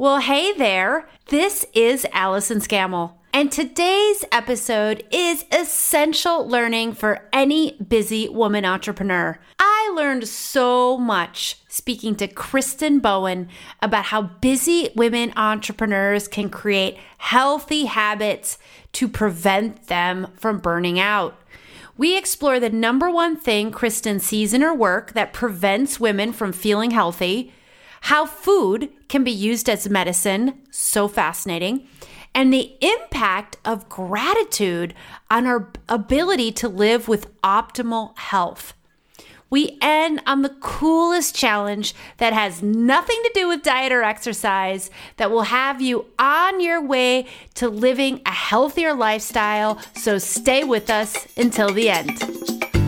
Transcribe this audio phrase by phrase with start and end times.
[0.00, 1.08] Well, hey there.
[1.26, 3.14] This is Allison Scammell.
[3.32, 9.40] And today's episode is essential learning for any busy woman entrepreneur.
[9.58, 13.48] I learned so much speaking to Kristen Bowen
[13.82, 18.56] about how busy women entrepreneurs can create healthy habits
[18.92, 21.36] to prevent them from burning out.
[21.96, 26.52] We explore the number one thing Kristen sees in her work that prevents women from
[26.52, 27.52] feeling healthy
[28.02, 31.86] how food can be used as medicine, so fascinating,
[32.34, 34.94] and the impact of gratitude
[35.30, 38.74] on our ability to live with optimal health.
[39.50, 44.90] We end on the coolest challenge that has nothing to do with diet or exercise
[45.16, 49.78] that will have you on your way to living a healthier lifestyle.
[49.94, 52.18] So stay with us until the end.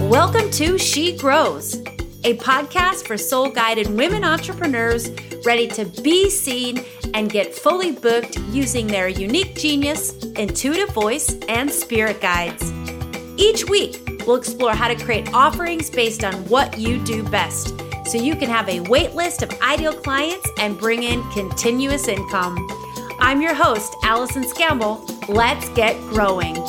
[0.01, 1.83] Welcome to She Grows
[2.25, 5.11] a podcast for soul guided women entrepreneurs
[5.45, 6.85] ready to be seen
[7.15, 12.73] and get fully booked using their unique genius, intuitive voice, and spirit guides.
[13.37, 18.19] Each week, we'll explore how to create offerings based on what you do best so
[18.19, 22.69] you can have a wait list of ideal clients and bring in continuous income.
[23.19, 25.29] I'm your host, Allison Scammell.
[25.29, 26.60] Let's get growing.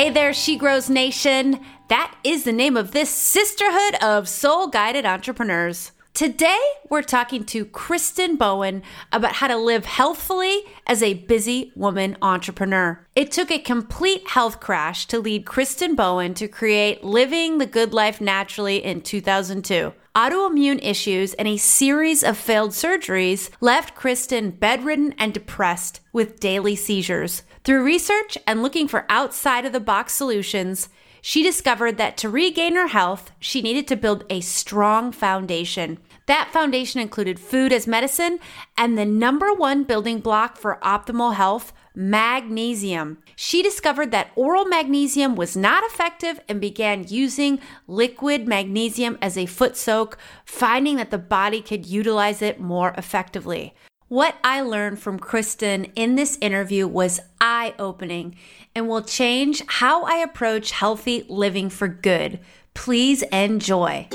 [0.00, 1.60] Hey there, She Grows Nation.
[1.88, 5.92] That is the name of this sisterhood of soul guided entrepreneurs.
[6.14, 12.16] Today, we're talking to Kristen Bowen about how to live healthfully as a busy woman
[12.22, 13.06] entrepreneur.
[13.14, 17.92] It took a complete health crash to lead Kristen Bowen to create Living the Good
[17.92, 19.92] Life Naturally in 2002.
[20.16, 26.74] Autoimmune issues and a series of failed surgeries left Kristen bedridden and depressed with daily
[26.74, 27.42] seizures.
[27.62, 30.88] Through research and looking for outside of the box solutions,
[31.20, 35.98] she discovered that to regain her health, she needed to build a strong foundation.
[36.24, 38.38] That foundation included food as medicine
[38.78, 43.18] and the number one building block for optimal health, magnesium.
[43.36, 49.44] She discovered that oral magnesium was not effective and began using liquid magnesium as a
[49.44, 53.74] foot soak, finding that the body could utilize it more effectively.
[54.10, 58.34] What I learned from Kristen in this interview was eye opening
[58.74, 62.40] and will change how I approach healthy living for good.
[62.74, 64.08] Please enjoy.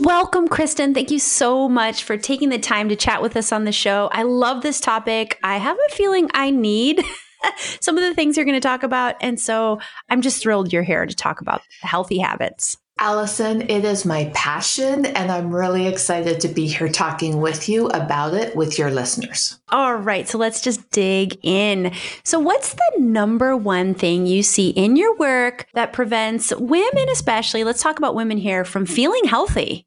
[0.00, 0.92] Welcome, Kristen.
[0.92, 4.10] Thank you so much for taking the time to chat with us on the show.
[4.12, 5.38] I love this topic.
[5.42, 7.02] I have a feeling I need
[7.80, 9.16] some of the things you're going to talk about.
[9.22, 9.80] And so
[10.10, 12.76] I'm just thrilled you're here to talk about healthy habits.
[13.02, 17.86] Allison, it is my passion, and I'm really excited to be here talking with you
[17.88, 19.58] about it with your listeners.
[19.70, 21.92] All right, so let's just dig in.
[22.24, 27.64] So, what's the number one thing you see in your work that prevents women, especially,
[27.64, 29.86] let's talk about women here, from feeling healthy?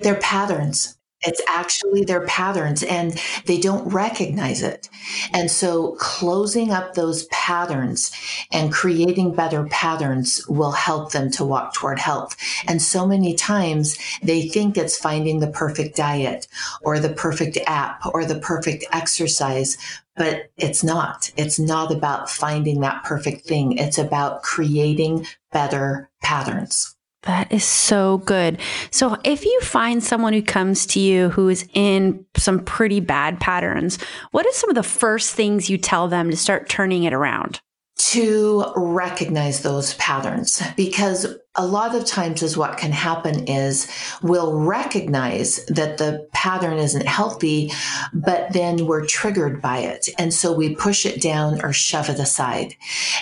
[0.00, 0.98] Their patterns.
[1.24, 4.88] It's actually their patterns and they don't recognize it.
[5.32, 8.12] And so closing up those patterns
[8.50, 12.36] and creating better patterns will help them to walk toward health.
[12.66, 16.46] And so many times they think it's finding the perfect diet
[16.82, 19.76] or the perfect app or the perfect exercise,
[20.16, 21.30] but it's not.
[21.36, 23.78] It's not about finding that perfect thing.
[23.78, 26.91] It's about creating better patterns.
[27.22, 28.58] That is so good.
[28.90, 33.38] So, if you find someone who comes to you who is in some pretty bad
[33.38, 33.98] patterns,
[34.32, 37.60] what are some of the first things you tell them to start turning it around?
[37.96, 43.90] To recognize those patterns because a lot of times is what can happen is
[44.22, 47.70] we'll recognize that the pattern isn't healthy,
[48.14, 50.08] but then we're triggered by it.
[50.18, 52.74] And so we push it down or shove it aside.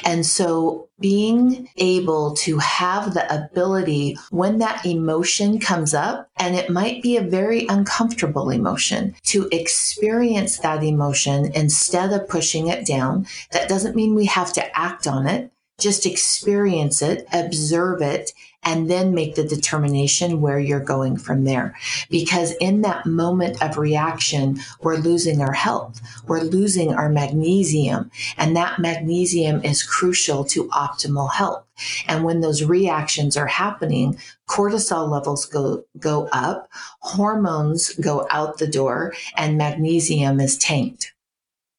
[0.04, 6.70] And so being able to have the ability when that emotion comes up, and it
[6.70, 13.26] might be a very uncomfortable emotion, to experience that emotion instead of pushing it down.
[13.53, 15.50] That doesn't mean we have to act on it
[15.80, 18.32] just experience it, observe it,
[18.62, 21.74] and then make the determination where you're going from there.
[22.10, 28.56] Because in that moment of reaction, we're losing our health, we're losing our magnesium, and
[28.56, 31.65] that magnesium is crucial to optimal health.
[32.06, 36.68] And when those reactions are happening, cortisol levels go, go up,
[37.00, 41.15] hormones go out the door, and magnesium is tanked.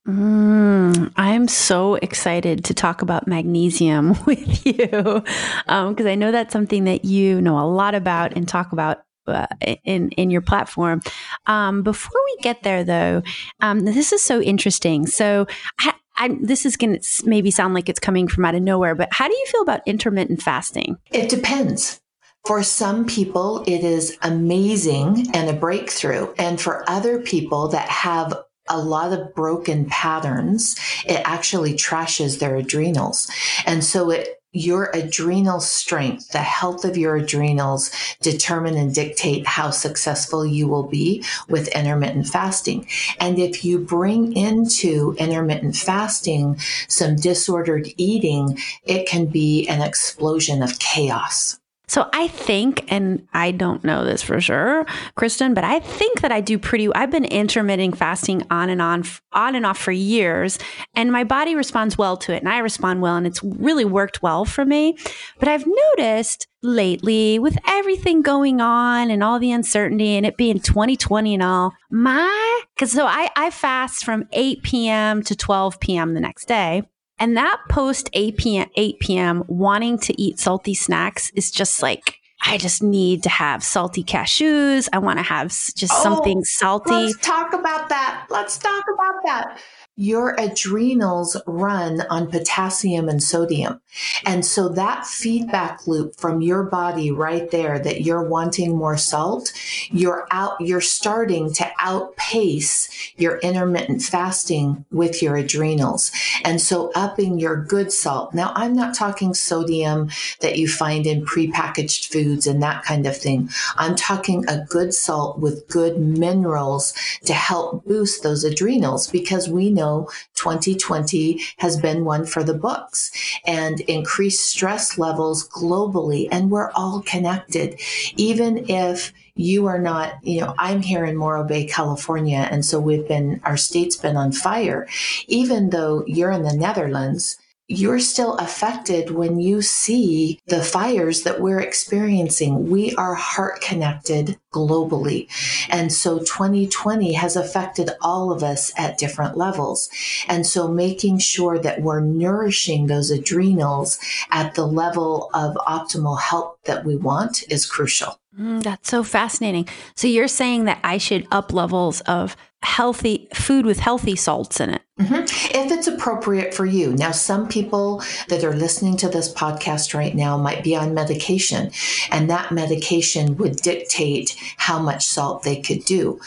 [0.08, 5.24] Mm, I'm so excited to talk about magnesium with you because
[5.68, 9.48] um, I know that's something that you know a lot about and talk about uh,
[9.84, 11.02] in in your platform.
[11.46, 13.22] Um, before we get there, though,
[13.60, 15.08] um, this is so interesting.
[15.08, 15.48] So.
[15.80, 18.94] I, I, this is going to maybe sound like it's coming from out of nowhere,
[18.94, 20.98] but how do you feel about intermittent fasting?
[21.10, 22.00] It depends.
[22.46, 26.32] For some people, it is amazing and a breakthrough.
[26.38, 28.36] And for other people that have
[28.72, 30.76] a lot of broken patterns,
[31.06, 33.30] it actually trashes their adrenals.
[33.66, 37.90] And so it your adrenal strength, the health of your adrenals
[38.22, 42.86] determine and dictate how successful you will be with intermittent fasting.
[43.20, 46.60] And if you bring into intermittent fasting
[46.90, 51.61] some disordered eating, it can be an explosion of chaos.
[51.92, 54.86] So I think, and I don't know this for sure,
[55.16, 56.88] Kristen, but I think that I do pretty.
[56.96, 59.04] I've been intermittent fasting on and on,
[59.34, 60.58] on and off for years,
[60.96, 64.24] and my body responds well to it, and I respond well, and it's really worked
[64.24, 64.96] well for me.
[65.38, 70.60] But I've noticed lately with everything going on and all the uncertainty and it being
[70.60, 76.14] 2020 and all my because so I, I fast from 8 p.m to 12 p.m
[76.14, 76.84] the next day
[77.22, 79.44] and that post 8 p.m., 8 p.m.
[79.48, 84.90] wanting to eat salty snacks is just like, I just need to have salty cashews.
[84.92, 86.90] I want to have just oh, something salty.
[86.92, 88.26] Let's talk about that.
[88.32, 89.62] Let's talk about that
[89.98, 93.82] your adrenals run on potassium and sodium.
[94.26, 99.52] And so that feedback loop from your body right there that you're wanting more salt,
[99.90, 106.12] you're out, you're starting to outpace your intermittent fasting with your adrenals.
[106.46, 108.34] And so upping your good salt.
[108.34, 110.10] Now, I'm not talking sodium
[110.40, 113.50] that you find in prepackaged foods and that kind of thing.
[113.76, 116.94] I'm talking a good salt with good minerals
[117.26, 122.54] to help boost those adrenals because we know know 2020 has been one for the
[122.54, 123.12] books
[123.46, 126.28] and increased stress levels globally.
[126.32, 127.80] And we're all connected.
[128.16, 132.48] Even if you are not, you know, I'm here in Morro Bay, California.
[132.52, 134.88] And so we've been, our state's been on fire.
[135.28, 137.38] Even though you're in the Netherlands,
[137.72, 142.70] you're still affected when you see the fires that we're experiencing.
[142.70, 145.28] We are heart connected globally.
[145.70, 149.90] And so 2020 has affected all of us at different levels.
[150.28, 153.98] And so making sure that we're nourishing those adrenals
[154.32, 158.20] at the level of optimal health that we want is crucial.
[158.38, 159.68] Mm, that's so fascinating.
[159.96, 164.72] So you're saying that I should up levels of healthy food with healthy salts in
[164.72, 164.82] it.
[165.00, 165.24] Mm-hmm.
[165.56, 166.92] If it's appropriate for you.
[166.94, 171.72] Now, some people that are listening to this podcast right now might be on medication,
[172.12, 176.20] and that medication would dictate how much salt they could do.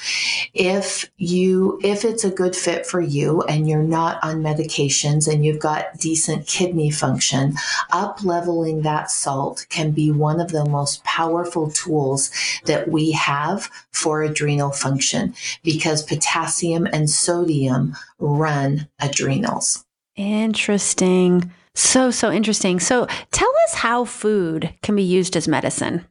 [0.55, 5.45] If you, if it's a good fit for you and you're not on medications and
[5.45, 7.57] you've got decent kidney function,
[7.93, 12.31] up leveling that salt can be one of the most powerful tools
[12.65, 19.85] that we have for adrenal function because potassium and sodium run adrenals.
[20.17, 21.53] Interesting.
[21.75, 22.79] So, so interesting.
[22.79, 26.07] So, tell us how food can be used as medicine.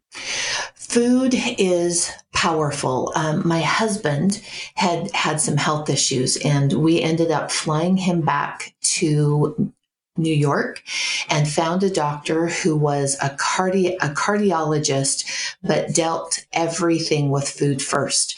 [0.76, 3.14] Food is powerful.
[3.16, 4.42] Um, my husband
[4.76, 9.72] had had some health issues, and we ended up flying him back to
[10.18, 10.84] New York
[11.30, 15.26] and found a doctor who was a cardi- a cardiologist
[15.64, 18.38] but dealt everything with food first.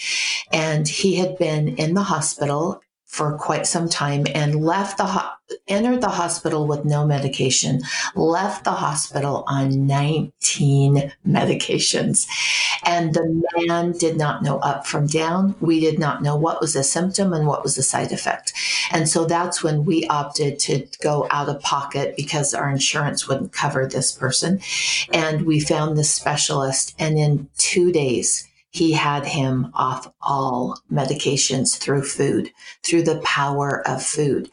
[0.54, 2.82] And he had been in the hospital
[3.16, 5.08] for quite some time and left the
[5.70, 7.80] entered the hospital with no medication
[8.16, 12.28] left the hospital on 19 medications.
[12.84, 15.56] And the man did not know up from down.
[15.62, 18.54] We did not know what was a symptom and what was a side effect.
[18.92, 23.54] And so that's when we opted to go out of pocket because our insurance wouldn't
[23.54, 24.60] cover this person.
[25.14, 31.78] And we found this specialist and in 2 days he had him off all medications
[31.78, 32.52] through food,
[32.84, 34.50] through the power of food.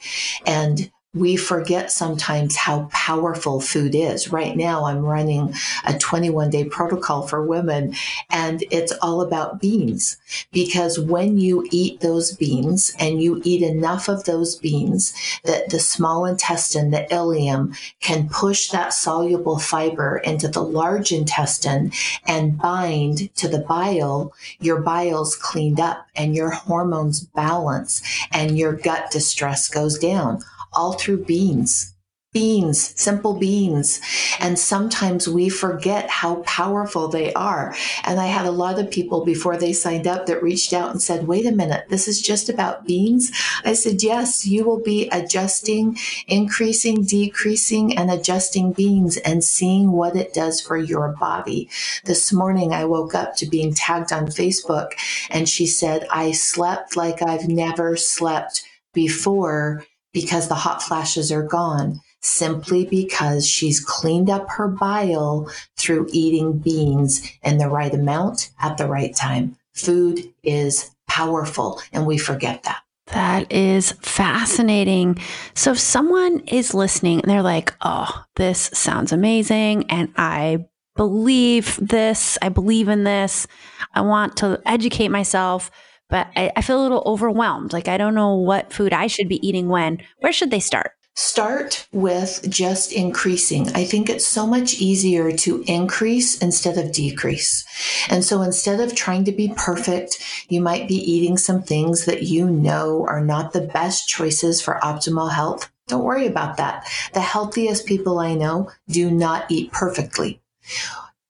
[0.47, 4.33] And we forget sometimes how powerful food is.
[4.33, 5.53] Right now, I'm running
[5.85, 7.95] a 21 day protocol for women,
[8.31, 10.17] and it's all about beans.
[10.53, 15.13] Because when you eat those beans and you eat enough of those beans,
[15.45, 21.93] that the small intestine, the ileum, can push that soluble fiber into the large intestine
[22.27, 28.03] and bind to the bile, your bile's cleaned up and your hormones balance
[28.33, 30.43] and your gut distress goes down
[30.75, 31.95] all through beans.
[32.33, 34.01] beans, simple beans.
[34.41, 37.75] And sometimes we forget how powerful they are.
[38.05, 41.03] And I had a lot of people before they signed up that reached out and
[41.03, 43.31] said, wait a minute, this is just about beans.
[43.67, 50.17] I said, yes, you will be adjusting, increasing, decreasing, and adjusting beans and seeing what
[50.17, 51.69] it does for your body.
[52.07, 54.93] This morning I woke up to being tagged on Facebook
[55.29, 58.65] and she said, I slept like I've never slept
[58.95, 66.09] before because the hot flashes are gone simply because she's cleaned up her bile through
[66.13, 69.57] eating beans in the right amount at the right time.
[69.75, 72.83] Food is powerful, and we forget that.
[73.07, 75.19] That is fascinating.
[75.55, 80.67] So, if someone is listening and they're like, oh, this sounds amazing, and I
[80.97, 83.47] believe this, I believe in this,
[83.95, 85.71] I want to educate myself,
[86.13, 87.73] but I, I feel a little overwhelmed.
[87.73, 89.97] Like, I don't know what food I should be eating when.
[90.21, 90.93] Where should they start?
[91.15, 93.71] Start with just increasing.
[93.71, 97.65] I think it's so much easier to increase instead of decrease.
[98.11, 102.25] And so instead of trying to be perfect, you might be eating some things that
[102.25, 105.73] you know are not the best choices for optimal health.
[105.89, 106.87] Don't worry about that.
[107.15, 110.43] The healthiest people I know do not eat perfectly.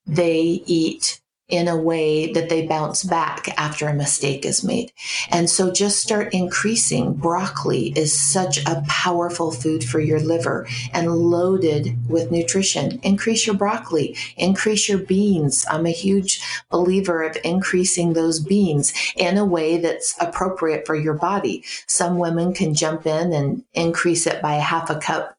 [0.05, 4.91] They eat in a way that they bounce back after a mistake is made.
[5.29, 7.13] And so just start increasing.
[7.13, 12.99] Broccoli is such a powerful food for your liver and loaded with nutrition.
[13.03, 15.65] Increase your broccoli, increase your beans.
[15.69, 21.13] I'm a huge believer of increasing those beans in a way that's appropriate for your
[21.13, 21.63] body.
[21.87, 25.32] Some women can jump in and increase it by a half a cup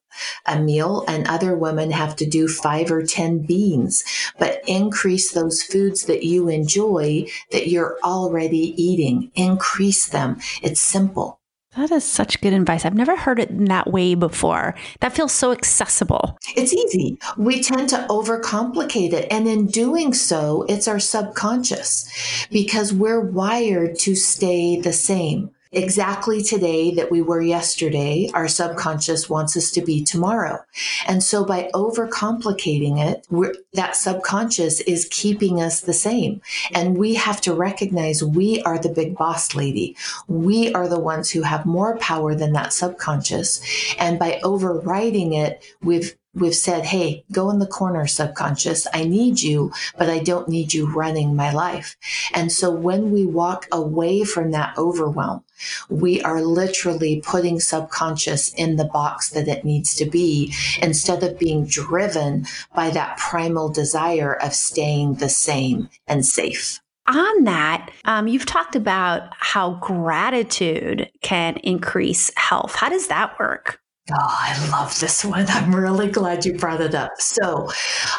[0.47, 4.05] a meal and other women have to do five or 10 beans,
[4.39, 9.31] but increase those foods that you enjoy that you're already eating.
[9.35, 10.39] Increase them.
[10.63, 11.41] It's simple.
[11.77, 12.85] That is such good advice.
[12.85, 14.77] I've never heard it in that way before.
[15.01, 16.39] That feels so accessible.
[16.57, 17.19] It's easy.
[17.37, 19.27] We tend to overcomplicate it.
[19.31, 22.09] And in doing so, it's our subconscious
[22.53, 29.29] because we're wired to stay the same exactly today that we were yesterday, our subconscious
[29.29, 30.65] wants us to be tomorrow.
[31.07, 33.27] And so by overcomplicating it,
[33.73, 36.41] that subconscious is keeping us the same.
[36.75, 39.97] And we have to recognize we are the big boss lady.
[40.29, 43.61] We are the ones who have more power than that subconscious.
[43.99, 48.87] And by overriding it, we've we've said, Hey, go in the corner, subconscious.
[48.93, 51.97] I need you, but I don't need you running my life.
[52.35, 55.45] And so when we walk away from that overwhelm,
[55.89, 61.39] we are literally putting subconscious in the box that it needs to be instead of
[61.39, 66.81] being driven by that primal desire of staying the same and safe.
[67.07, 72.75] On that, um, you've talked about how gratitude can increase health.
[72.75, 73.79] How does that work?
[74.11, 75.47] Oh, I love this one.
[75.49, 77.13] I'm really glad you brought it up.
[77.23, 77.71] So,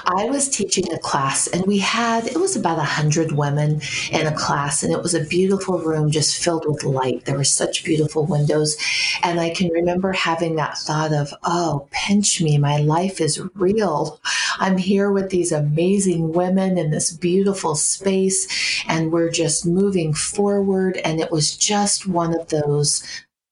[0.05, 4.25] I was teaching a class, and we had, it was about a 100 women in
[4.25, 7.25] a class, and it was a beautiful room just filled with light.
[7.25, 8.77] There were such beautiful windows.
[9.21, 12.57] And I can remember having that thought of, oh, pinch me.
[12.57, 14.19] My life is real.
[14.57, 20.97] I'm here with these amazing women in this beautiful space, and we're just moving forward.
[21.05, 23.03] And it was just one of those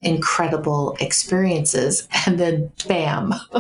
[0.04, 2.08] incredible experiences.
[2.26, 3.34] And then, bam,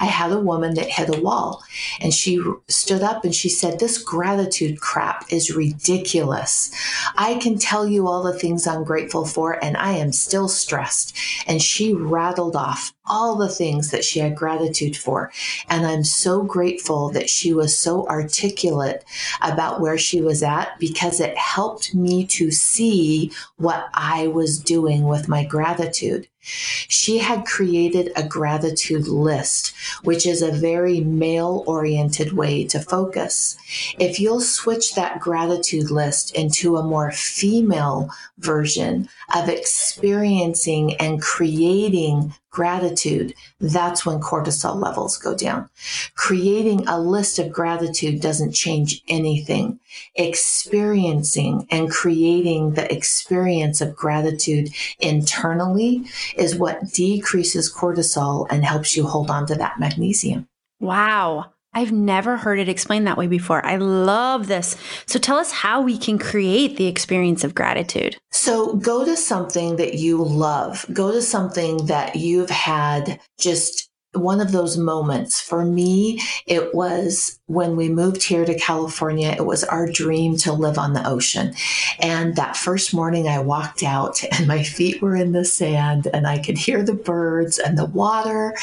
[0.00, 1.62] I had a woman that hit a wall.
[2.00, 6.70] And she stood up and she said, This gratitude crap is ridiculous.
[7.16, 11.16] I can tell you all the things I'm grateful for, and I am still stressed.
[11.46, 15.32] And she rattled off all the things that she had gratitude for.
[15.68, 19.04] And I'm so grateful that she was so articulate
[19.40, 25.04] about where she was at because it helped me to see what I was doing
[25.04, 26.28] with my gratitude.
[26.42, 29.72] She had created a gratitude list,
[30.02, 33.56] which is a very male oriented way to focus.
[33.98, 42.34] If you'll switch that gratitude list into a more female version of experiencing and creating
[42.52, 45.68] gratitude, that's when cortisol levels go down.
[46.14, 49.80] Creating a list of gratitude doesn't change anything.
[50.14, 54.68] Experiencing and creating the experience of gratitude
[55.00, 56.04] internally
[56.36, 60.48] is what decreases cortisol and helps you hold on to that magnesium.
[60.80, 61.52] Wow.
[61.74, 63.64] I've never heard it explained that way before.
[63.64, 64.76] I love this.
[65.06, 68.18] So tell us how we can create the experience of gratitude.
[68.30, 70.84] So go to something that you love.
[70.92, 75.40] Go to something that you've had just one of those moments.
[75.40, 80.52] For me, it was when we moved here to California, it was our dream to
[80.52, 81.54] live on the ocean.
[81.98, 86.26] And that first morning I walked out and my feet were in the sand and
[86.26, 88.54] I could hear the birds and the water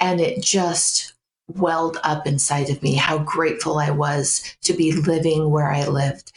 [0.00, 1.14] and it just
[1.48, 6.32] welled up inside of me how grateful I was to be living where I lived.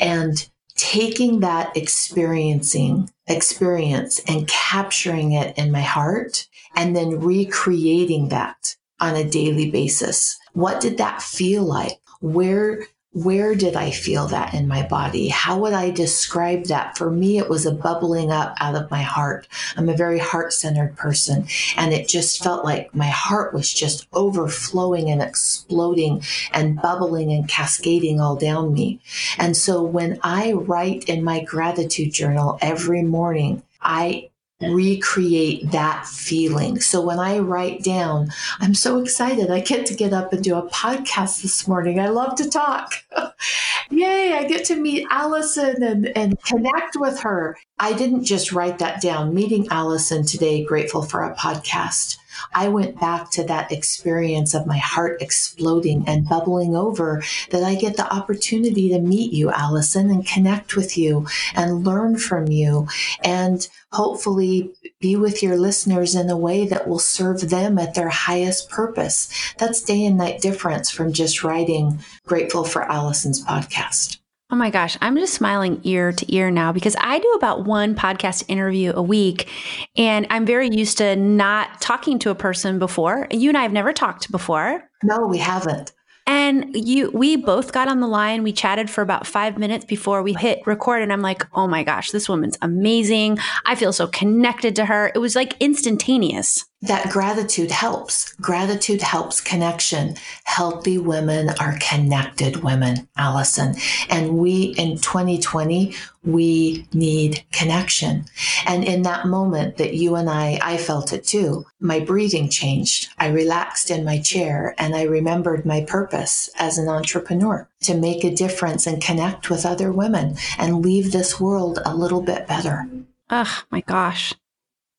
[0.00, 8.76] And taking that experiencing experience and capturing it in my heart and then recreating that
[9.00, 10.38] on a daily basis.
[10.52, 12.00] What did that feel like?
[12.20, 15.28] Where where did I feel that in my body?
[15.28, 16.96] How would I describe that?
[16.96, 19.48] For me, it was a bubbling up out of my heart.
[19.76, 24.06] I'm a very heart centered person, and it just felt like my heart was just
[24.12, 26.22] overflowing and exploding
[26.52, 29.00] and bubbling and cascading all down me.
[29.38, 34.29] And so when I write in my gratitude journal every morning, I
[34.60, 36.80] recreate that feeling.
[36.80, 39.50] So when I write down, I'm so excited.
[39.50, 41.98] I get to get up and do a podcast this morning.
[41.98, 42.94] I love to talk.
[43.90, 47.56] Yay, I get to meet Allison and, and connect with her.
[47.78, 49.34] I didn't just write that down.
[49.34, 52.18] Meeting Allison today, grateful for a podcast.
[52.54, 57.74] I went back to that experience of my heart exploding and bubbling over that I
[57.74, 62.88] get the opportunity to meet you, Allison, and connect with you and learn from you
[63.22, 64.70] and hopefully
[65.00, 69.32] be with your listeners in a way that will serve them at their highest purpose.
[69.58, 74.19] That's day and night difference from just writing Grateful for Allison's podcast.
[74.52, 77.94] Oh my gosh, I'm just smiling ear to ear now because I do about one
[77.94, 79.48] podcast interview a week
[79.96, 83.28] and I'm very used to not talking to a person before.
[83.30, 84.82] You and I have never talked before.
[85.04, 85.92] No, we haven't.
[86.26, 88.42] And you we both got on the line.
[88.42, 91.84] We chatted for about 5 minutes before we hit record and I'm like, "Oh my
[91.84, 93.38] gosh, this woman's amazing.
[93.66, 98.32] I feel so connected to her." It was like instantaneous that gratitude helps.
[98.34, 100.16] Gratitude helps connection.
[100.44, 103.74] Healthy women are connected women, Allison.
[104.08, 105.94] And we in 2020,
[106.24, 108.24] we need connection.
[108.66, 111.66] And in that moment that you and I, I felt it too.
[111.80, 113.08] My breathing changed.
[113.18, 118.24] I relaxed in my chair and I remembered my purpose as an entrepreneur to make
[118.24, 122.88] a difference and connect with other women and leave this world a little bit better.
[123.28, 124.34] Oh my gosh.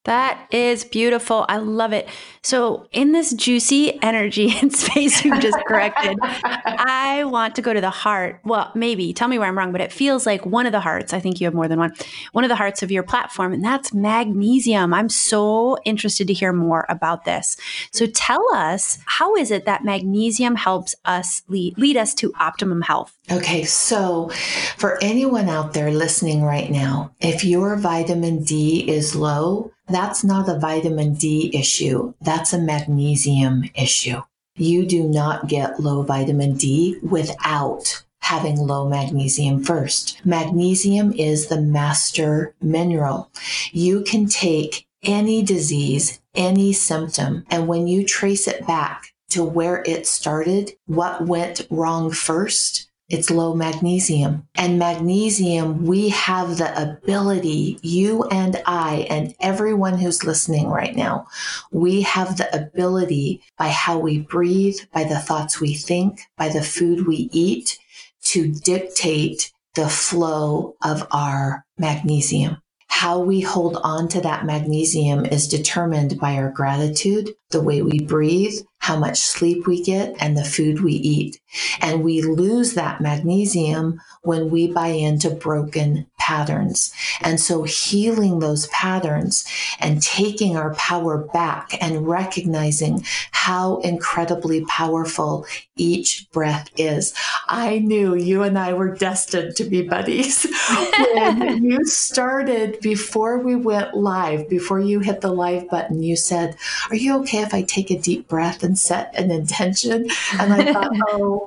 [0.06, 1.46] That is beautiful.
[1.48, 2.10] I love it.
[2.42, 7.82] So, in this juicy energy and space you just corrected, I want to go to
[7.82, 8.40] the heart.
[8.44, 11.14] Well, maybe tell me where I'm wrong, but it feels like one of the hearts.
[11.14, 11.94] I think you have more than one.
[12.32, 14.92] One of the hearts of your platform, and that's magnesium.
[14.92, 17.56] I'm so interested to hear more about this.
[17.92, 22.82] So, tell us how is it that magnesium helps us lead, lead us to optimum
[22.82, 23.16] health?
[23.32, 24.30] Okay, so
[24.78, 30.50] for anyone out there listening right now, if your vitamin D is low, that's not
[30.50, 32.14] a vitamin D issue.
[32.22, 34.22] That's a magnesium issue.
[34.56, 40.24] You do not get low vitamin D without having low magnesium first.
[40.26, 43.30] Magnesium is the master mineral.
[43.72, 49.82] You can take any disease, any symptom, and when you trace it back to where
[49.86, 54.48] it started, what went wrong first, it's low magnesium.
[54.56, 61.28] And magnesium, we have the ability, you and I, and everyone who's listening right now,
[61.72, 66.64] we have the ability by how we breathe, by the thoughts we think, by the
[66.64, 67.78] food we eat,
[68.24, 72.62] to dictate the flow of our magnesium.
[72.88, 78.00] How we hold on to that magnesium is determined by our gratitude, the way we
[78.00, 81.41] breathe, how much sleep we get, and the food we eat.
[81.80, 86.94] And we lose that magnesium when we buy into broken patterns.
[87.22, 89.46] And so healing those patterns
[89.80, 97.14] and taking our power back and recognizing how incredibly powerful each breath is.
[97.48, 100.46] I knew you and I were destined to be buddies.
[101.16, 106.56] when you started before we went live, before you hit the live button, you said,
[106.92, 110.08] Are you okay if I take a deep breath and set an intention?
[110.40, 111.41] And I thought, Oh,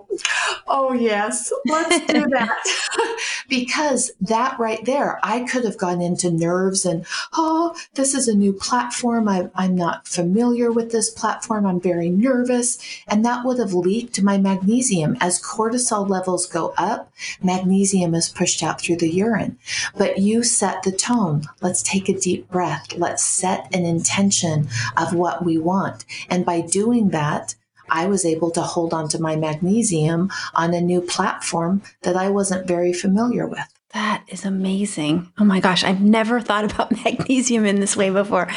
[0.67, 3.19] oh, yes, let's do that.
[3.49, 8.35] because that right there, I could have gone into nerves and, oh, this is a
[8.35, 9.29] new platform.
[9.29, 11.67] I, I'm not familiar with this platform.
[11.67, 12.79] I'm very nervous.
[13.09, 15.17] And that would have leaked my magnesium.
[15.21, 19.59] As cortisol levels go up, magnesium is pushed out through the urine.
[19.97, 21.43] But you set the tone.
[21.61, 22.95] Let's take a deep breath.
[22.97, 26.05] Let's set an intention of what we want.
[26.31, 27.55] And by doing that,
[27.89, 32.29] I was able to hold on to my magnesium on a new platform that I
[32.31, 33.67] wasn't very familiar with.
[33.93, 35.33] That is amazing.
[35.39, 38.49] Oh my gosh, I've never thought about magnesium in this way before.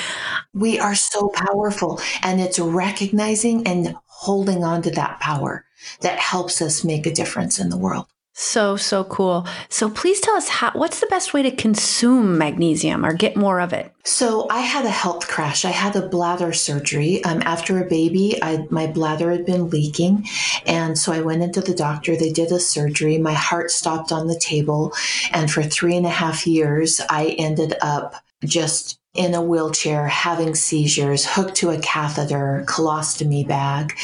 [0.54, 5.66] We are so powerful, and it's recognizing and holding on to that power
[6.02, 8.08] that helps us make a difference in the world.
[8.40, 9.48] So, so cool.
[9.68, 13.60] So, please tell us how, what's the best way to consume magnesium or get more
[13.60, 13.92] of it?
[14.04, 15.66] So, I had a health crash.
[15.66, 17.24] I had a bladder surgery.
[17.24, 20.28] Um, after a baby, I, my bladder had been leaking.
[20.68, 22.16] And so I went into the doctor.
[22.16, 23.18] They did a surgery.
[23.18, 24.94] My heart stopped on the table.
[25.32, 28.14] And for three and a half years, I ended up
[28.46, 33.98] just in a wheelchair, having seizures, hooked to a catheter, colostomy bag.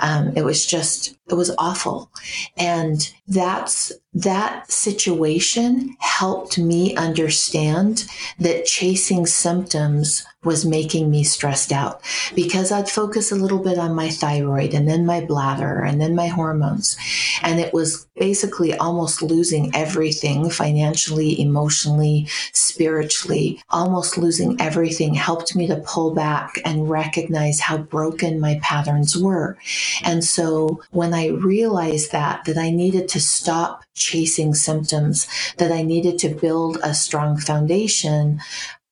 [0.00, 2.10] Um, it was just, it was awful.
[2.56, 8.06] And that's that situation helped me understand
[8.38, 12.00] that chasing symptoms was making me stressed out
[12.34, 16.14] because I'd focus a little bit on my thyroid and then my bladder and then
[16.14, 16.96] my hormones.
[17.42, 25.66] And it was basically almost losing everything financially, emotionally, spiritually, almost losing everything helped me
[25.66, 29.58] to pull back and recognize how broken my patterns were.
[30.04, 35.82] And so when I realized that, that I needed to stop chasing symptoms, that I
[35.82, 38.40] needed to build a strong foundation,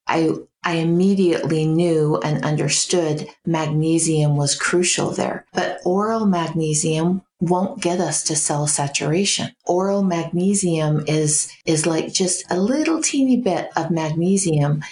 [0.06, 0.34] I
[0.64, 5.46] I immediately knew and understood magnesium was crucial there.
[5.52, 9.54] But oral magnesium won't get us to cell saturation.
[9.66, 14.82] Oral magnesium is is like just a little teeny bit of magnesium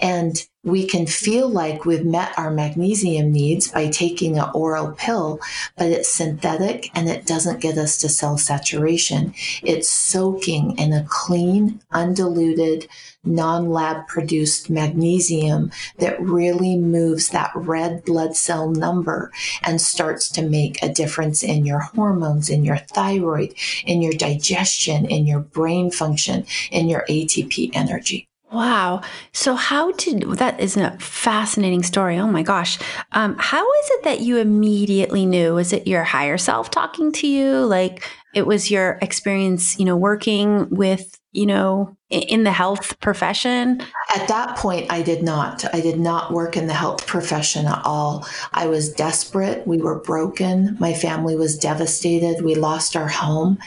[0.00, 5.40] and we can feel like we've met our magnesium needs by taking an oral pill,
[5.76, 9.34] but it's synthetic and it doesn't get us to cell saturation.
[9.62, 12.86] It's soaking in a clean, undiluted,
[13.28, 19.30] non lab produced magnesium that really moves that red blood cell number
[19.62, 25.06] and starts to make a difference in your hormones, in your thyroid, in your digestion,
[25.06, 28.28] in your brain function, in your ATP energy.
[28.50, 29.02] Wow.
[29.32, 32.18] So, how did that is a fascinating story.
[32.18, 32.78] Oh my gosh.
[33.12, 35.54] Um, how is it that you immediately knew?
[35.54, 37.66] Was it your higher self talking to you?
[37.66, 43.82] Like it was your experience, you know, working with you know, in the health profession?
[44.14, 45.64] At that point, I did not.
[45.74, 48.26] I did not work in the health profession at all.
[48.52, 49.66] I was desperate.
[49.66, 50.76] We were broken.
[50.80, 52.42] My family was devastated.
[52.42, 53.58] We lost our home.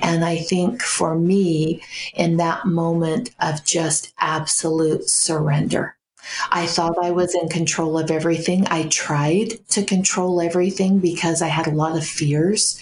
[0.00, 1.82] And I think for me,
[2.14, 5.96] in that moment of just absolute surrender,
[6.50, 8.66] I thought I was in control of everything.
[8.68, 12.80] I tried to control everything because I had a lot of fears.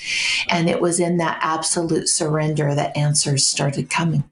[0.49, 4.25] And it was in that absolute surrender that answers started coming.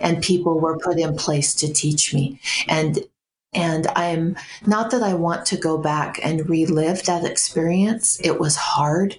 [0.00, 2.40] And people were put in place to teach me.
[2.68, 3.04] And
[3.52, 8.20] and I'm not that I want to go back and relive that experience.
[8.22, 9.16] It was hard,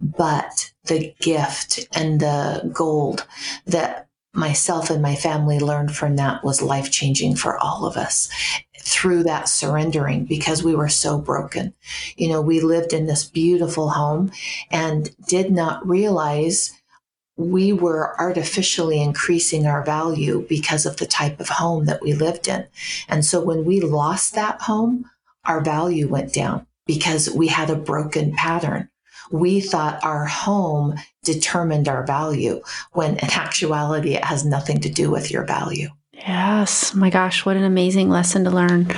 [0.00, 3.26] but the gift and the gold
[3.66, 8.28] that myself and my family learned from that was life changing for all of us
[8.80, 11.74] through that surrendering because we were so broken.
[12.16, 14.32] You know, we lived in this beautiful home
[14.70, 16.72] and did not realize
[17.36, 22.46] we were artificially increasing our value because of the type of home that we lived
[22.46, 22.66] in.
[23.08, 25.10] And so when we lost that home,
[25.44, 28.88] our value went down because we had a broken pattern.
[29.30, 32.60] We thought our home determined our value
[32.92, 35.88] when in actuality, it has nothing to do with your value.
[36.12, 36.94] Yes.
[36.94, 38.88] My gosh, what an amazing lesson to learn.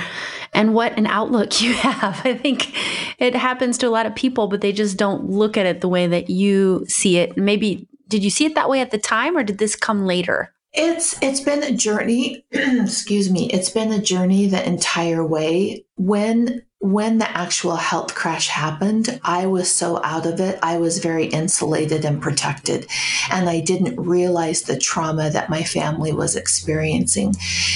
[0.53, 2.21] And what an outlook you have.
[2.25, 2.73] I think
[3.17, 5.89] it happens to a lot of people, but they just don't look at it the
[5.89, 7.37] way that you see it.
[7.37, 10.53] Maybe did you see it that way at the time or did this come later?
[10.73, 13.49] It's it's been a journey, excuse me.
[13.49, 15.85] It's been a journey the entire way.
[15.95, 20.59] When when the actual health crash happened, I was so out of it.
[20.61, 22.85] I was very insulated and protected.
[23.31, 27.35] And I didn't realize the trauma that my family was experiencing.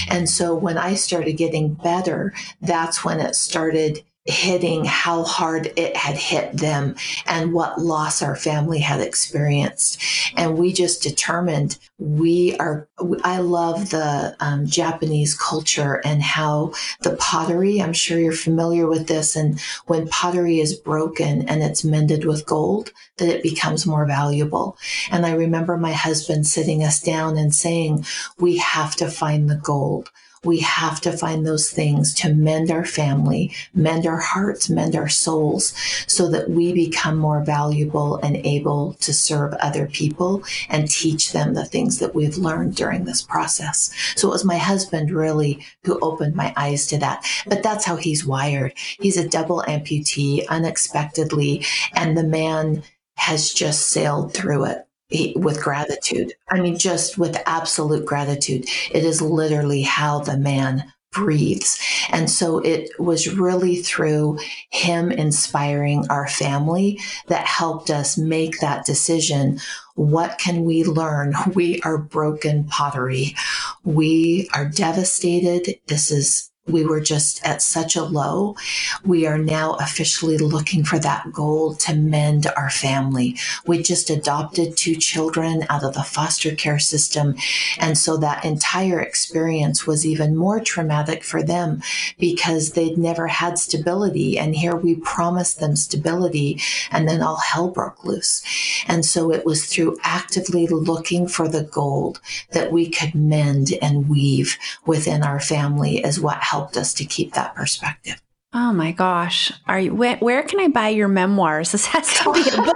[0.10, 5.96] And so when I started getting better, that's when it started hitting how hard it
[5.98, 10.02] had hit them and what loss our family had experienced.
[10.38, 12.88] And we just determined we are,
[13.24, 19.08] I love the um, Japanese culture and how the pottery, I'm sure you're familiar with
[19.08, 19.36] this.
[19.36, 24.78] And when pottery is broken and it's mended with gold, that it becomes more valuable.
[25.12, 28.06] And I remember my husband sitting us down and saying,
[28.40, 30.10] we have to find the gold
[30.44, 35.10] we have to find those things to mend our family, mend our hearts, mend our
[35.10, 35.74] souls,
[36.08, 41.54] so that we become more valuable and able to serve other people and teach them
[41.54, 43.92] the things that we've learned during this process.
[44.16, 47.26] So it was my husband really who opened my eyes to that.
[47.48, 48.74] But that's how he's wired.
[49.00, 52.84] He's a double amputee unexpectedly, and the man
[53.16, 54.89] has just sailed through it
[55.36, 56.34] with gratitude.
[56.50, 58.66] I mean, just with absolute gratitude.
[58.92, 61.80] It is literally how the man breathes.
[62.10, 64.38] And so it was really through
[64.70, 69.60] him inspiring our family that helped us make that decision.
[69.96, 71.34] What can we learn?
[71.56, 73.36] We are broken pottery.
[73.84, 75.80] We are devastated.
[75.88, 78.56] This is we were just at such a low.
[79.04, 83.38] We are now officially looking for that goal to mend our family.
[83.66, 87.36] We just adopted two children out of the foster care system.
[87.80, 91.82] And so that entire experience was even more traumatic for them
[92.18, 94.38] because they'd never had stability.
[94.38, 98.44] And here we promised them stability and then all hell broke loose.
[98.88, 104.10] And so it was through actively looking for the gold that we could mend and
[104.10, 108.22] weave within our family is what helped helped us to keep that perspective.
[108.52, 109.52] Oh my gosh.
[109.68, 111.72] Are you where, where, can I buy your memoirs?
[111.80, 112.76] This has to be a book.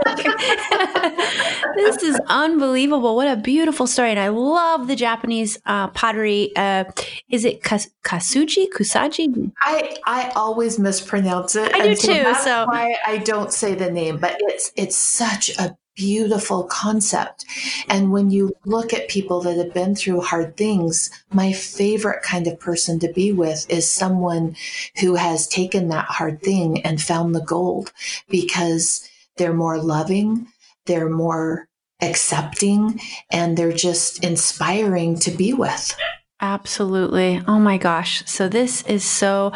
[1.76, 3.16] this is unbelievable.
[3.16, 4.12] What a beautiful story.
[4.12, 6.52] And I love the Japanese uh, pottery.
[6.56, 6.86] Uh,
[7.28, 8.68] is it kas- kasuji?
[8.70, 9.52] Kusaji?
[9.60, 11.74] I, I always mispronounce it.
[11.74, 12.24] I do so too.
[12.24, 17.46] That's so why I don't say the name, but it's it's such a beautiful concept.
[17.88, 22.48] And when you look at people that have been through hard things, my favorite kind
[22.48, 24.56] of person to be with is someone
[25.00, 27.92] who has taken that hard thing and found the gold
[28.30, 30.48] because they're more loving,
[30.86, 31.68] they're more
[32.02, 33.00] accepting,
[33.32, 35.96] and they're just inspiring to be with.
[36.42, 37.42] Absolutely.
[37.48, 38.24] Oh my gosh.
[38.26, 39.54] So this is so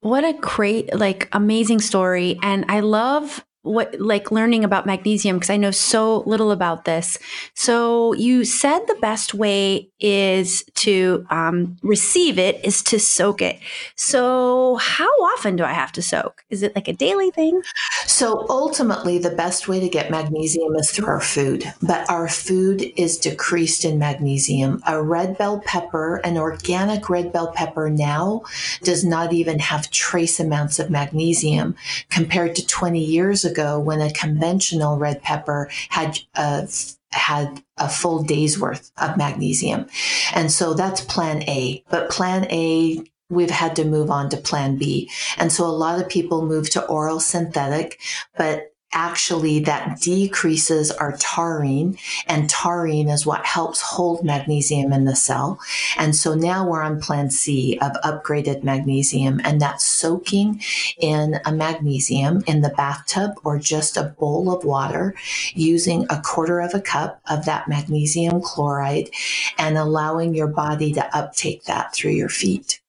[0.00, 5.50] what a great like amazing story and i love what like learning about magnesium because
[5.50, 7.18] I know so little about this.
[7.54, 13.58] So you said the best way is to um, receive it is to soak it.
[13.96, 16.44] So how often do I have to soak?
[16.48, 17.62] Is it like a daily thing?
[18.06, 22.84] So ultimately, the best way to get magnesium is through our food, but our food
[22.96, 24.80] is decreased in magnesium.
[24.86, 28.42] A red bell pepper, an organic red bell pepper now
[28.82, 31.74] does not even have trace amounts of magnesium
[32.10, 36.68] compared to 20 years ago ago when a conventional red pepper had a
[37.12, 39.86] had a full day's worth of magnesium.
[40.34, 41.82] And so that's plan A.
[41.88, 45.10] But plan A we've had to move on to plan B.
[45.36, 48.00] And so a lot of people move to oral synthetic,
[48.36, 55.14] but actually that decreases our taurine and taurine is what helps hold magnesium in the
[55.14, 55.60] cell.
[55.98, 60.62] And so now we're on plan C of upgraded magnesium and that's soaking
[60.98, 65.14] in a magnesium in the bathtub or just a bowl of water
[65.52, 69.10] using a quarter of a cup of that magnesium chloride
[69.58, 72.80] and allowing your body to uptake that through your feet.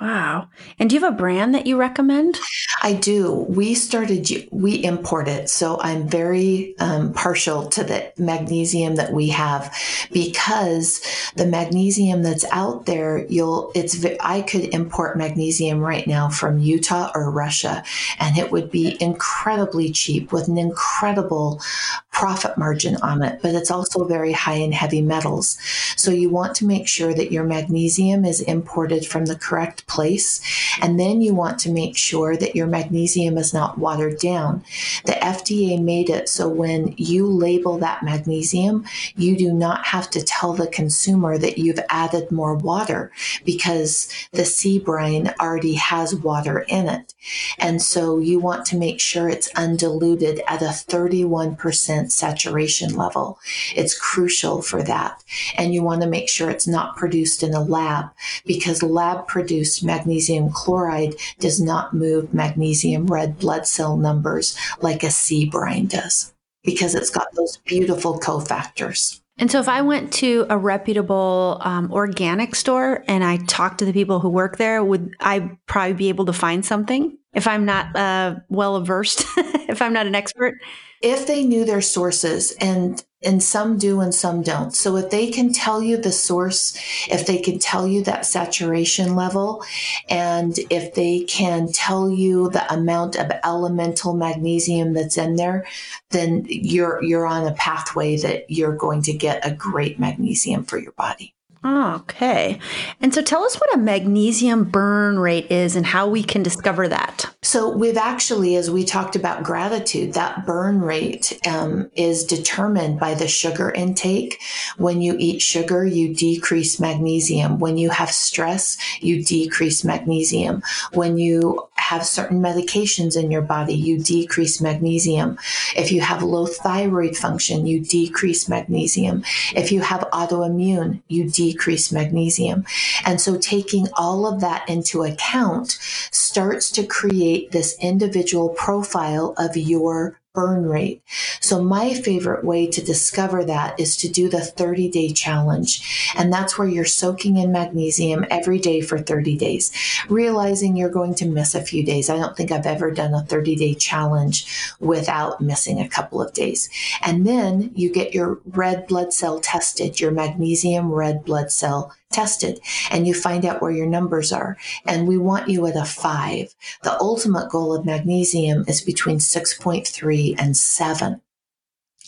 [0.00, 0.48] Wow.
[0.78, 2.38] And do you have a brand that you recommend?
[2.82, 3.46] I do.
[3.48, 5.48] We started, we import it.
[5.48, 9.72] So I'm very um, partial to the magnesium that we have
[10.12, 11.00] because
[11.36, 17.12] the magnesium that's out there, you'll, it's, I could import magnesium right now from Utah
[17.14, 17.84] or Russia
[18.18, 21.62] and it would be incredibly cheap with an incredible
[22.10, 25.58] profit margin on it, but it's also very high in heavy metals.
[25.96, 30.40] So you want to make sure that your magnesium is imported from the correct place.
[30.80, 34.64] And then you want to make sure that your magnesium is not watered down.
[35.04, 38.84] The FDA made it so when you label that magnesium,
[39.16, 43.10] you do not have to tell the consumer that you've added more water
[43.44, 47.14] because the sea brine already has water in it.
[47.58, 53.38] And so you want to make sure it's undiluted at a 31% saturation level.
[53.74, 55.22] It's crucial for that.
[55.56, 58.06] And you want to make sure it's not produced in a lab
[58.44, 65.10] because lab produced magnesium chloride does not move magnesium red blood cell numbers like a
[65.10, 66.34] sea brine does
[66.64, 69.20] because it's got those beautiful cofactors.
[69.36, 73.84] And so, if I went to a reputable um, organic store and I talked to
[73.84, 77.64] the people who work there, would I probably be able to find something if I'm
[77.64, 80.54] not uh, well versed, if I'm not an expert?
[81.02, 84.74] If they knew their sources and and some do and some don't.
[84.74, 86.76] So if they can tell you the source,
[87.08, 89.64] if they can tell you that saturation level,
[90.08, 95.66] and if they can tell you the amount of elemental magnesium that's in there,
[96.10, 100.78] then you're you're on a pathway that you're going to get a great magnesium for
[100.78, 101.33] your body.
[101.64, 102.58] Okay.
[103.00, 106.88] And so tell us what a magnesium burn rate is and how we can discover
[106.88, 107.24] that.
[107.42, 113.14] So, we've actually, as we talked about gratitude, that burn rate um, is determined by
[113.14, 114.40] the sugar intake.
[114.76, 117.58] When you eat sugar, you decrease magnesium.
[117.58, 120.62] When you have stress, you decrease magnesium.
[120.92, 125.38] When you have certain medications in your body, you decrease magnesium.
[125.76, 129.22] If you have low thyroid function, you decrease magnesium.
[129.54, 131.53] If you have autoimmune, you decrease
[131.92, 132.64] magnesium.
[133.04, 135.78] And so taking all of that into account
[136.10, 141.00] starts to create this individual profile of your burn rate.
[141.40, 146.12] So my favorite way to discover that is to do the 30 day challenge.
[146.16, 149.70] And that's where you're soaking in magnesium every day for 30 days,
[150.08, 152.10] realizing you're going to miss a few days.
[152.10, 156.32] I don't think I've ever done a 30 day challenge without missing a couple of
[156.32, 156.68] days.
[157.00, 162.60] And then you get your red blood cell tested, your magnesium red blood cell tested
[162.90, 164.56] and you find out where your numbers are.
[164.86, 166.54] And we want you at a five.
[166.82, 171.20] The ultimate goal of magnesium is between 6.3 and seven.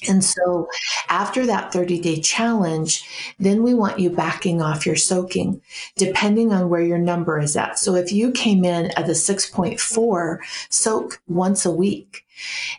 [0.09, 0.69] And so
[1.09, 3.03] after that 30 day challenge,
[3.39, 5.63] then we want you backing off your soaking
[5.97, 7.79] depending on where your number is at.
[7.79, 12.25] So if you came in at a 6.4, soak once a week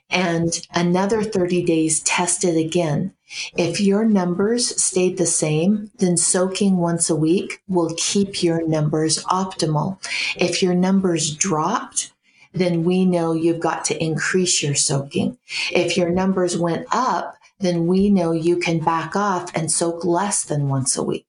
[0.10, 3.14] and another 30 days test it again.
[3.58, 9.24] If your numbers stayed the same, then soaking once a week will keep your numbers
[9.26, 10.00] optimal.
[10.36, 12.14] If your numbers dropped,
[12.54, 15.38] then we know you've got to increase your soaking.
[15.72, 20.44] If your numbers went up, then we know you can back off and soak less
[20.44, 21.26] than once a week.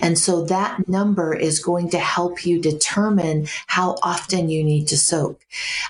[0.00, 4.96] And so that number is going to help you determine how often you need to
[4.96, 5.40] soak.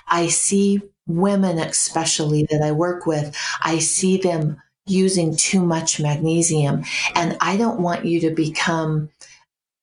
[0.07, 6.83] I see women, especially that I work with, I see them using too much magnesium.
[7.15, 9.09] And I don't want you to become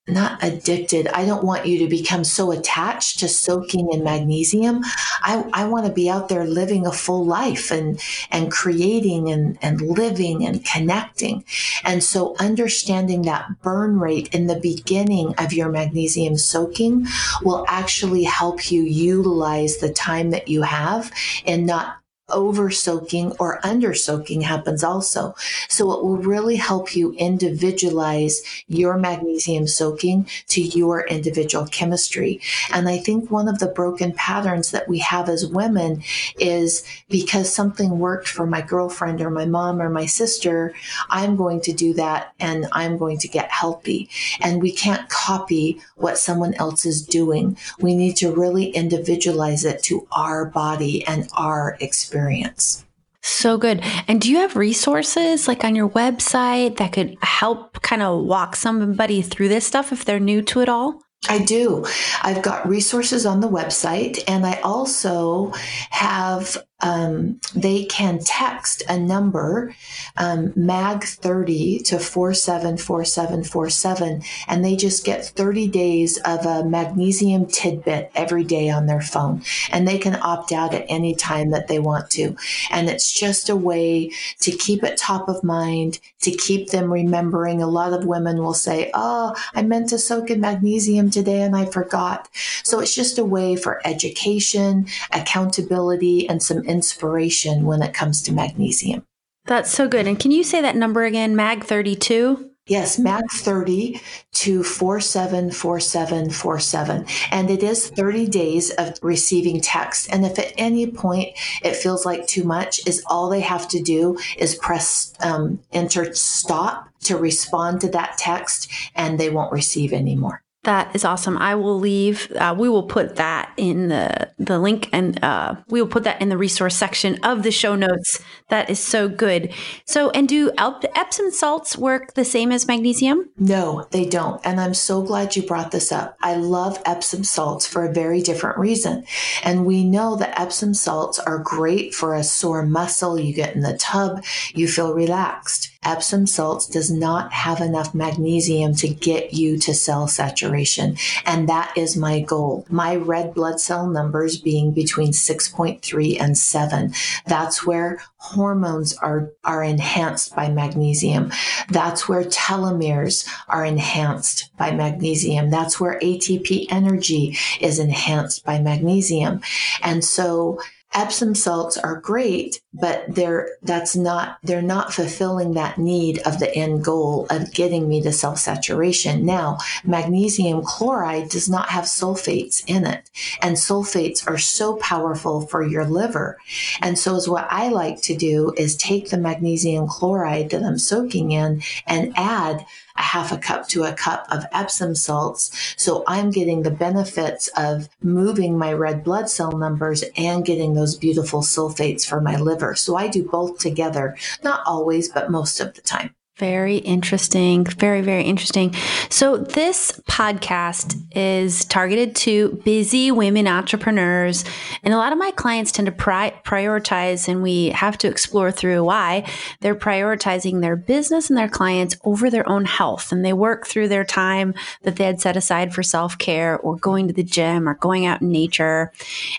[0.06, 1.08] not addicted.
[1.08, 4.82] I don't want you to become so attached to soaking in magnesium.
[5.22, 7.98] I, I want to be out there living a full life and,
[8.30, 11.44] and creating and, and living and connecting.
[11.84, 17.06] And so understanding that burn rate in the beginning of your magnesium soaking
[17.42, 21.10] will actually help you utilize the time that you have
[21.46, 21.96] and not
[22.34, 25.34] over soaking or under soaking happens also.
[25.68, 32.40] So it will really help you individualize your magnesium soaking to your individual chemistry.
[32.72, 36.02] And I think one of the broken patterns that we have as women
[36.38, 40.74] is because something worked for my girlfriend or my mom or my sister,
[41.08, 44.10] I'm going to do that and I'm going to get healthy.
[44.40, 47.56] And we can't copy what someone else is doing.
[47.78, 52.84] We need to really individualize it to our body and our experience experience.
[53.22, 53.82] So good.
[54.06, 58.54] And do you have resources like on your website that could help kind of walk
[58.54, 61.00] somebody through this stuff if they're new to it all?
[61.26, 61.86] I do.
[62.22, 65.52] I've got resources on the website, and I also
[65.88, 69.74] have um, they can text a number,
[70.18, 78.44] um, MAG30 to 474747, and they just get 30 days of a magnesium tidbit every
[78.44, 79.42] day on their phone.
[79.72, 82.36] And they can opt out at any time that they want to.
[82.70, 87.62] And it's just a way to keep it top of mind, to keep them remembering.
[87.62, 91.56] A lot of women will say, Oh, I meant to soak in magnesium today and
[91.56, 92.28] I forgot.
[92.62, 98.32] So it's just a way for education, accountability, and some inspiration when it comes to
[98.32, 99.06] magnesium.
[99.46, 100.06] That's so good.
[100.06, 102.50] And can you say that number again, MAG 32?
[102.66, 104.00] Yes, MAG 30
[104.32, 107.04] to 474747.
[107.30, 110.08] And it is 30 days of receiving text.
[110.10, 113.82] And if at any point it feels like too much, is all they have to
[113.82, 119.92] do is press um, enter stop to respond to that text and they won't receive
[119.92, 120.43] anymore.
[120.64, 121.36] That is awesome.
[121.38, 122.32] I will leave.
[122.32, 126.22] Uh, we will put that in the the link, and uh, we will put that
[126.22, 128.22] in the resource section of the show notes.
[128.54, 129.52] That is so good.
[129.84, 133.30] So, and do Epsom salts work the same as magnesium?
[133.36, 134.40] No, they don't.
[134.44, 136.16] And I'm so glad you brought this up.
[136.22, 139.06] I love Epsom salts for a very different reason.
[139.42, 143.18] And we know that Epsom salts are great for a sore muscle.
[143.18, 144.22] You get in the tub,
[144.54, 145.72] you feel relaxed.
[145.84, 150.96] Epsom salts does not have enough magnesium to get you to cell saturation.
[151.26, 152.66] And that is my goal.
[152.70, 156.94] My red blood cell numbers being between 6.3 and 7.
[157.26, 161.30] That's where hormones are, are enhanced by magnesium.
[161.68, 165.50] That's where telomeres are enhanced by magnesium.
[165.50, 169.42] That's where ATP energy is enhanced by magnesium.
[169.82, 170.58] And so
[170.94, 176.54] Epsom salts are great, but they're that's not they're not fulfilling that need of the
[176.54, 179.26] end goal of getting me to cell saturation.
[179.26, 183.10] Now, magnesium chloride does not have sulfates in it,
[183.42, 186.38] and sulfates are so powerful for your liver.
[186.80, 190.78] And so, is what I like to do is take the magnesium chloride that I'm
[190.78, 192.64] soaking in and add
[192.96, 195.74] a half a cup to a cup of Epsom salts.
[195.76, 200.96] So I'm getting the benefits of moving my red blood cell numbers and getting those
[200.96, 202.74] beautiful sulfates for my liver.
[202.74, 206.14] So I do both together, not always, but most of the time.
[206.38, 207.64] Very interesting.
[207.64, 208.74] Very, very interesting.
[209.08, 214.44] So, this podcast is targeted to busy women entrepreneurs.
[214.82, 218.50] And a lot of my clients tend to pri- prioritize, and we have to explore
[218.50, 219.30] through why
[219.60, 223.12] they're prioritizing their business and their clients over their own health.
[223.12, 226.74] And they work through their time that they had set aside for self care or
[226.74, 228.90] going to the gym or going out in nature.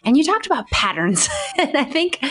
[0.06, 1.28] And you talked about patterns.
[1.58, 2.24] and I think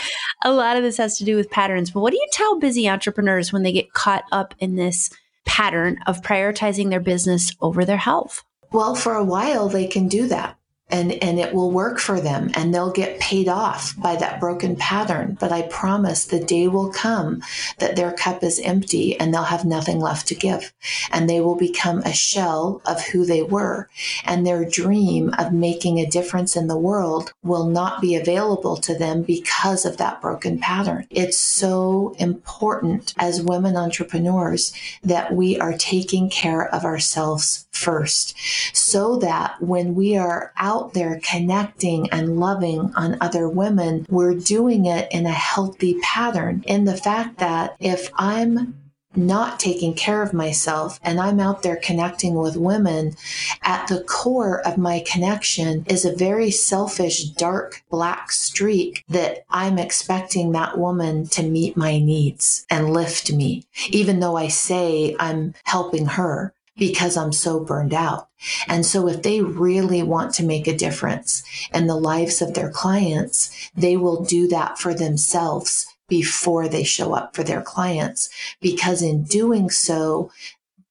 [0.43, 1.91] a lot of this has to do with patterns.
[1.91, 5.09] But what do you tell busy entrepreneurs when they get caught up in this
[5.45, 8.43] pattern of prioritizing their business over their health?
[8.71, 10.57] Well, for a while, they can do that
[10.89, 14.75] and and it will work for them and they'll get paid off by that broken
[14.75, 15.35] pattern.
[15.39, 17.41] But i promise the day will come
[17.79, 20.73] that their cup is empty and they'll have nothing left to give.
[21.11, 23.89] And they will become a shell of who they were.
[24.25, 28.95] And their dream of making a difference in the world will not be available to
[28.95, 31.07] them because of that broken pattern.
[31.09, 34.71] It's so important as women entrepreneurs
[35.03, 38.35] that we are taking care of ourselves first
[38.73, 44.85] so that when we are out there connecting and loving on other women, we're doing
[44.85, 46.63] it in a healthy pattern.
[46.67, 48.75] In the fact that if I'm
[49.17, 53.15] not taking care of myself and I'm out there connecting with women,
[53.63, 59.77] at the core of my connection is a very selfish, dark black streak that I'm
[59.77, 65.53] expecting that woman to meet my needs and lift me, even though I say I'm
[65.63, 68.29] helping her because I'm so burned out.
[68.67, 72.69] And so if they really want to make a difference in the lives of their
[72.69, 78.29] clients, they will do that for themselves before they show up for their clients.
[78.61, 80.31] Because in doing so,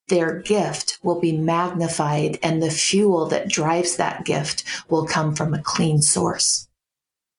[0.08, 5.54] their gift will be magnified and the fuel that drives that gift will come from
[5.54, 6.68] a clean source.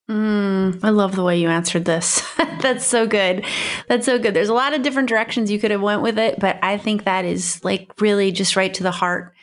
[0.09, 2.21] Mm, I love the way you answered this.
[2.61, 3.45] That's so good.
[3.87, 4.33] That's so good.
[4.33, 7.05] There's a lot of different directions you could have went with it, but I think
[7.05, 9.33] that is like really just right to the heart.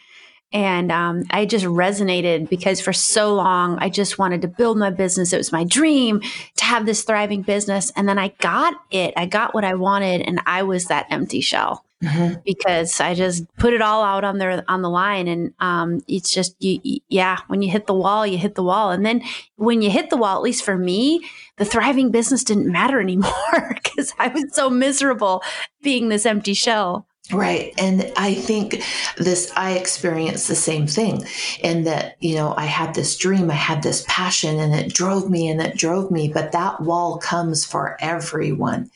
[0.52, 4.90] And um, I just resonated because for so long I just wanted to build my
[4.90, 5.32] business.
[5.32, 6.20] It was my dream
[6.56, 9.14] to have this thriving business, and then I got it.
[9.16, 12.40] I got what I wanted, and I was that empty shell mm-hmm.
[12.44, 15.28] because I just put it all out on there on the line.
[15.28, 18.90] And um, it's just, you, yeah, when you hit the wall, you hit the wall.
[18.90, 19.22] And then
[19.56, 21.24] when you hit the wall, at least for me,
[21.56, 25.42] the thriving business didn't matter anymore because I was so miserable
[25.82, 27.06] being this empty shell.
[27.30, 27.72] Right.
[27.78, 28.82] And I think
[29.16, 31.24] this, I experienced the same thing
[31.60, 35.30] in that, you know, I had this dream, I had this passion, and it drove
[35.30, 36.28] me and it drove me.
[36.28, 38.90] But that wall comes for everyone.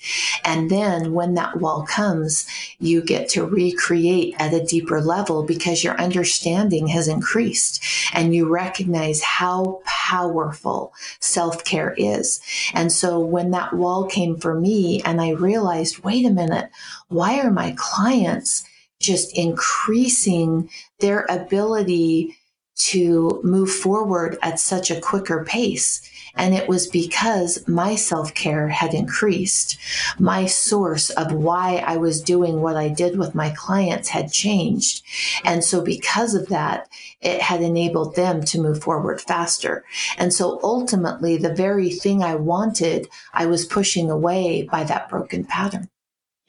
[0.45, 2.49] And then when that wall comes,
[2.81, 8.49] you get to recreate at a deeper level because your understanding has increased and you
[8.49, 12.41] recognize how powerful self care is.
[12.75, 16.71] And so when that wall came for me and I realized, wait a minute,
[17.09, 18.65] why are my clients
[19.01, 20.69] just increasing
[21.01, 22.37] their ability
[22.77, 26.03] to move forward at such a quicker pace?
[26.39, 29.79] And it was because my self care had increased.
[30.19, 35.03] My source of why I was doing what I did with my clients had changed.
[35.45, 36.89] And so because of that,
[37.23, 39.85] it had enabled them to move forward faster.
[40.19, 45.45] And so ultimately, the very thing I wanted, I was pushing away by that broken
[45.45, 45.89] pattern.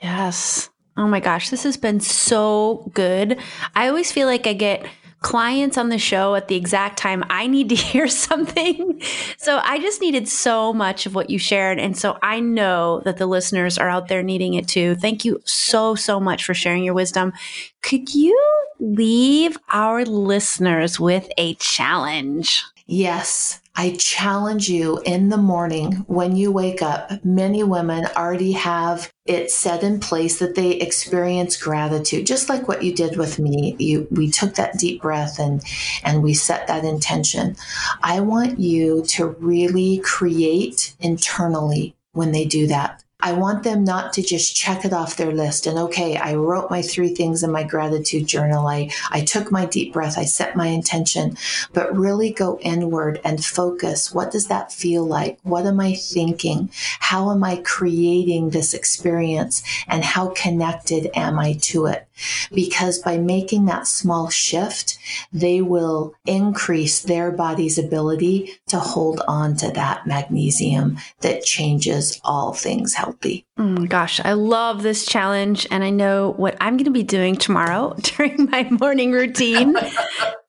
[0.02, 0.70] Yes.
[0.96, 3.40] Oh my gosh, this has been so good.
[3.76, 4.86] I always feel like I get
[5.22, 9.02] clients on the show at the exact time I need to hear something.
[9.38, 11.80] So I just needed so much of what you shared.
[11.80, 14.96] And so I know that the listeners are out there needing it too.
[14.96, 17.34] Thank you so, so much for sharing your wisdom.
[17.82, 18.40] Could you
[18.80, 22.64] leave our listeners with a challenge?
[22.86, 23.60] Yes.
[23.80, 27.24] I challenge you in the morning when you wake up.
[27.24, 32.82] Many women already have it set in place that they experience gratitude, just like what
[32.82, 33.76] you did with me.
[33.78, 35.64] You, we took that deep breath and,
[36.04, 37.56] and we set that intention.
[38.02, 44.14] I want you to really create internally when they do that I want them not
[44.14, 47.52] to just check it off their list and okay, I wrote my three things in
[47.52, 48.68] my gratitude journal.
[48.68, 51.36] I, I took my deep breath, I set my intention,
[51.74, 54.14] but really go inward and focus.
[54.14, 55.40] What does that feel like?
[55.42, 56.70] What am I thinking?
[57.00, 59.64] How am I creating this experience?
[59.88, 62.07] And how connected am I to it?
[62.54, 64.98] Because by making that small shift,
[65.32, 72.54] they will increase their body's ability to hold on to that magnesium that changes all
[72.54, 73.46] things healthy.
[73.58, 75.68] Oh gosh, I love this challenge.
[75.72, 79.76] And I know what I'm going to be doing tomorrow during my morning routine.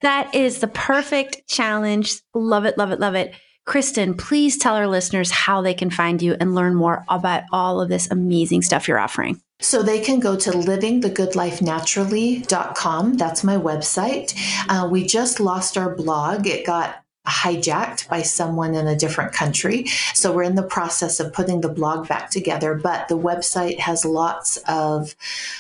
[0.03, 2.21] that is the perfect challenge.
[2.35, 3.35] Love it, love it, love it.
[3.69, 7.83] Kristen, please tell our listeners how they can find you and learn more about all
[7.83, 9.43] of this amazing stuff you're offering.
[9.61, 13.17] So they can go to livingthegoodlifenaturally.com.
[13.17, 14.33] That's my website.
[14.69, 16.47] Uh, we just lost our blog.
[16.47, 19.85] It got hijacked by someone in a different country.
[20.15, 24.05] So we're in the process of putting the blog back together, but the website has
[24.05, 25.15] lots of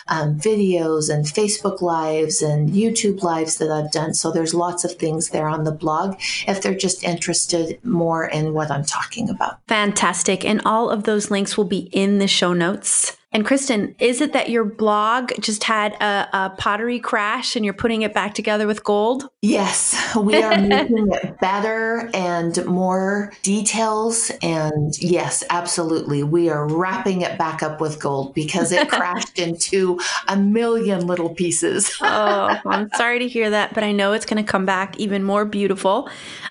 [0.08, 4.14] um, videos and Facebook lives and YouTube lives that I've done.
[4.14, 8.54] So there's lots of things there on the blog if they're just interested more in
[8.54, 9.60] what I'm talking about.
[9.68, 10.44] Fantastic.
[10.44, 13.17] And all of those links will be in the show notes.
[13.30, 17.74] And Kristen, is it that your blog just had a, a, pottery crash and you're
[17.74, 19.28] putting it back together with gold?
[19.42, 24.32] Yes, we are making it better and more details.
[24.40, 26.22] And yes, absolutely.
[26.22, 31.28] We are wrapping it back up with gold because it crashed into a million little
[31.34, 31.94] pieces.
[32.00, 35.22] oh, I'm sorry to hear that, but I know it's going to come back even
[35.22, 36.08] more beautiful.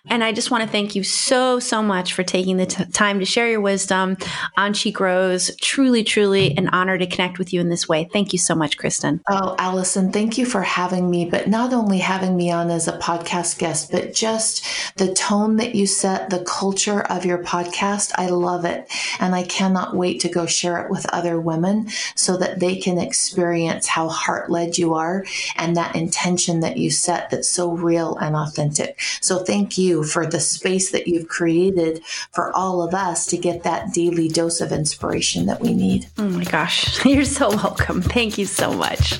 [0.09, 3.19] And I just want to thank you so, so much for taking the t- time
[3.19, 4.15] to share your wisdom
[4.55, 5.55] on She Grows.
[5.57, 8.09] Truly, truly an honor to connect with you in this way.
[8.11, 9.21] Thank you so much, Kristen.
[9.29, 12.97] Oh, Allison, thank you for having me, but not only having me on as a
[12.97, 14.65] podcast guest, but just
[14.97, 18.11] the tone that you set, the culture of your podcast.
[18.15, 18.91] I love it.
[19.19, 22.97] And I cannot wait to go share it with other women so that they can
[22.97, 28.17] experience how heart led you are and that intention that you set that's so real
[28.17, 28.99] and authentic.
[29.21, 33.63] So thank you for the space that you've created for all of us to get
[33.63, 36.07] that daily dose of inspiration that we need.
[36.17, 38.01] Oh my gosh, you're so welcome.
[38.01, 39.19] Thank you so much.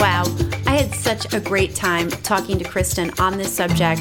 [0.00, 0.24] Wow,
[0.66, 4.00] I had such a great time talking to Kristen on this subject.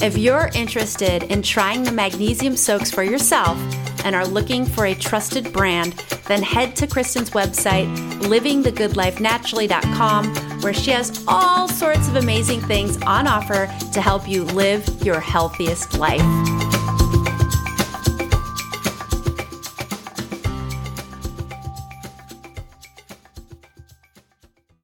[0.00, 3.58] If you're interested in trying the magnesium soaks for yourself
[4.02, 5.92] and are looking for a trusted brand,
[6.26, 13.26] then head to Kristen's website, livingthegoodlifenaturally.com, where she has all sorts of amazing things on
[13.26, 16.55] offer to help you live your healthiest life.